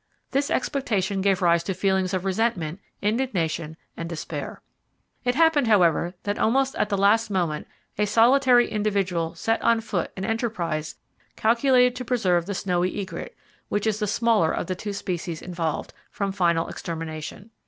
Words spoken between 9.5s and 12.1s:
on foot an enterprise calculated to